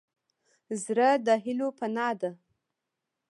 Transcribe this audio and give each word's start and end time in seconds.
زړه 0.83 1.09
د 1.25 1.27
هيلو 1.43 1.67
پناه 1.77 2.13
ده. 2.21 2.31